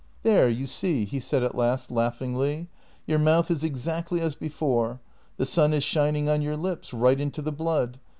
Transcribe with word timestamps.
"There, 0.23 0.49
you 0.49 0.65
see," 0.65 1.05
he 1.05 1.19
said 1.19 1.43
at 1.43 1.53
last 1.53 1.91
laughingly," 1.91 2.69
your 3.05 3.19
mouth 3.19 3.51
is 3.51 3.63
exactly 3.63 4.19
as 4.19 4.33
before; 4.33 4.99
the 5.37 5.45
sun 5.45 5.73
is 5.75 5.83
shining 5.83 6.27
on 6.27 6.41
your 6.41 6.57
lips, 6.57 6.91
right 6.91 7.21
into 7.21 7.43
the 7.43 7.51
blood. 7.51 7.99